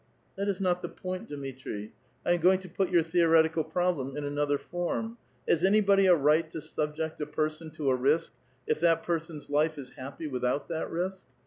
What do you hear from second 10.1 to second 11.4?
''without that risk?